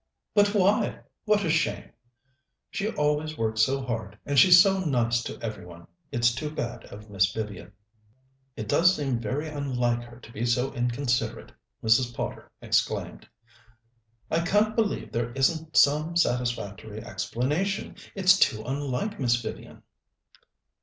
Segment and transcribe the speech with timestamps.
[0.33, 1.01] "But why?
[1.25, 1.91] What a shame!"
[2.71, 5.85] "She always works so hard, and she's so nice to every one.
[6.11, 7.73] It's too bad of Miss Vivian."
[8.55, 11.51] "It does seem very unlike her to be so inconsiderate!"
[11.83, 12.15] Mrs.
[12.15, 13.29] Potter exclaimed.
[14.31, 17.95] "I can't believe there isn't some satisfactory explanation.
[18.15, 19.83] It's too unlike Miss Vivian."